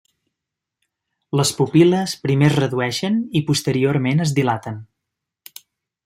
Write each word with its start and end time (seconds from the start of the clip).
Les 1.39 1.51
pupil·les 1.57 2.15
primer 2.23 2.49
es 2.53 2.57
redueixen 2.63 3.19
i 3.41 3.45
posteriorment 3.53 4.25
es 4.29 4.33
dilaten. 4.41 4.81